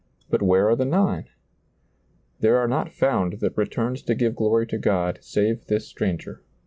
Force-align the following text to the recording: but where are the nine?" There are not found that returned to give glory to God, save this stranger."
but 0.31 0.41
where 0.41 0.67
are 0.67 0.75
the 0.75 0.83
nine?" 0.83 1.27
There 2.39 2.57
are 2.57 2.67
not 2.67 2.91
found 2.91 3.33
that 3.33 3.55
returned 3.55 3.97
to 4.07 4.15
give 4.15 4.35
glory 4.35 4.65
to 4.65 4.79
God, 4.79 5.19
save 5.21 5.67
this 5.67 5.85
stranger." 5.87 6.41